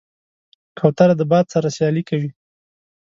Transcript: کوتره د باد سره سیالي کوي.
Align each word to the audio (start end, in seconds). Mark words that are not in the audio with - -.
کوتره 0.79 1.13
د 1.17 1.21
باد 1.31 1.45
سره 1.53 1.67
سیالي 1.75 2.03
کوي. 2.09 2.29